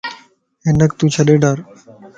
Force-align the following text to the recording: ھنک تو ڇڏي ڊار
ھنک 0.65 0.91
تو 0.97 1.05
ڇڏي 1.13 1.35
ڊار 1.43 1.57